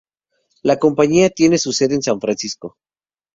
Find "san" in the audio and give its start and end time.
2.01-2.19